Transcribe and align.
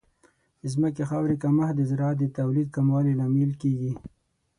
د 0.61 0.63
ځمکې 0.73 1.03
خاورې 1.09 1.35
کمښت 1.43 1.75
د 1.77 1.81
زراعت 1.91 2.17
د 2.19 2.23
تولید 2.37 2.67
کموالی 2.75 3.13
لامل 3.19 3.51
کیږي. 3.61 3.91